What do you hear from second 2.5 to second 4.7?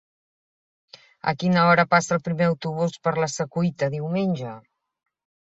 autobús per la Secuita diumenge?